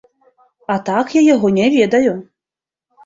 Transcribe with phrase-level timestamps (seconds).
[0.75, 2.17] А так я яго не ведаю.